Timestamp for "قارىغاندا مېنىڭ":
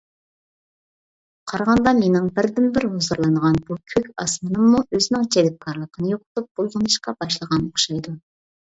1.51-2.25